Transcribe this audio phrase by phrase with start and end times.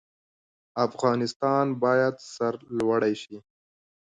[0.85, 3.37] افغانستان باید سرلوړی شي